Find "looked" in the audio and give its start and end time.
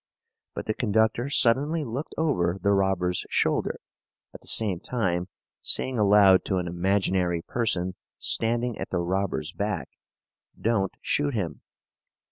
1.83-2.15